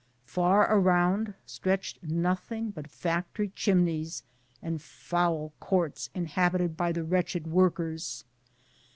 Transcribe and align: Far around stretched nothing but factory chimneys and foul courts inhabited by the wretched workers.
Far 0.25 0.63
around 0.73 1.35
stretched 1.45 2.01
nothing 2.01 2.71
but 2.71 2.89
factory 2.89 3.49
chimneys 3.49 4.23
and 4.59 4.81
foul 4.81 5.53
courts 5.59 6.09
inhabited 6.15 6.75
by 6.75 6.91
the 6.91 7.03
wretched 7.03 7.45
workers. 7.45 8.25